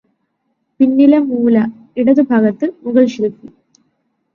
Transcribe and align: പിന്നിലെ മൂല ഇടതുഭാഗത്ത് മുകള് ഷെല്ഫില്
പിന്നിലെ 0.79 1.19
മൂല 1.27 1.55
ഇടതുഭാഗത്ത് 1.97 2.67
മുകള് 2.83 3.07
ഷെല്ഫില് 3.07 3.51